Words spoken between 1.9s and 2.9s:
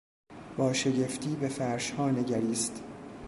نگریست.